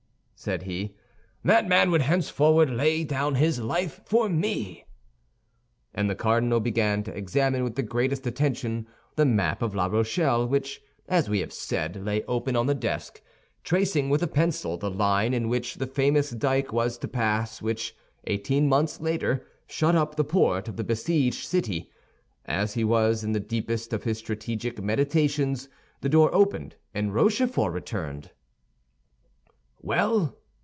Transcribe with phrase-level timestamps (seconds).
[0.35, 0.95] said he,
[1.45, 4.83] "that man would henceforward lay down his life for me."
[5.93, 10.47] And the cardinal began to examine with the greatest attention the map of La Rochelle,
[10.47, 13.21] which, as we have said, lay open on the desk,
[13.63, 17.95] tracing with a pencil the line in which the famous dyke was to pass which,
[18.25, 21.91] eighteen months later, shut up the port of the besieged city.
[22.45, 27.71] As he was in the deepest of his strategic meditations, the door opened, and Rochefort
[27.71, 28.31] returned.
[29.83, 30.37] "Well?"